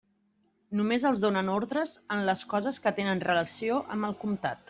[0.79, 4.59] Només els donen ordres en les coses que tenen relació amb el comtat.